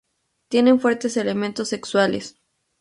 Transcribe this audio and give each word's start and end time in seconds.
Tienen 0.47 0.79
fuertes 0.79 1.15
elementos 1.15 1.69
sexuales. 1.69 2.35